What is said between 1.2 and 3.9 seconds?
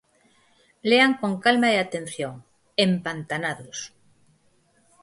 con calma e atención "Empantanados".